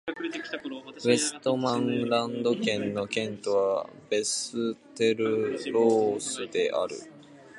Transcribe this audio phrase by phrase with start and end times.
[1.03, 6.95] ヴェストマンランド県の県都はヴェステロースである